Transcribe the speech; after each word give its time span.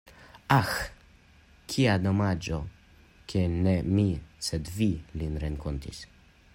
Aĥ, 0.53 0.69
kia 1.73 1.97
domaĝo, 2.05 2.59
ke 3.33 3.45
ne 3.67 3.77
mi 3.99 4.07
sed 4.49 4.75
vi 4.79 4.93
lin 5.23 5.41
renkontis! 5.47 6.03